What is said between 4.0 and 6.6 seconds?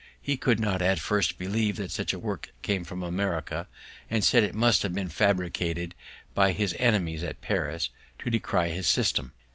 and said it must have been fabricated by